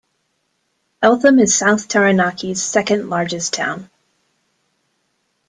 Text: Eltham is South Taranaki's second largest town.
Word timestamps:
Eltham 1.03 1.37
is 1.37 1.55
South 1.55 1.87
Taranaki's 1.87 2.63
second 2.63 3.07
largest 3.11 3.53
town. 3.53 3.87